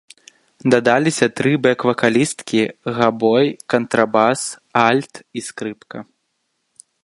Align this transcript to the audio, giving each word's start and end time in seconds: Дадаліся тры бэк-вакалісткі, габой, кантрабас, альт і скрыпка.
Дадаліся 0.73 1.27
тры 1.39 1.51
бэк-вакалісткі, 1.65 2.61
габой, 2.97 3.45
кантрабас, 3.75 4.41
альт 4.87 5.13
і 5.41 5.49
скрыпка. 5.53 5.97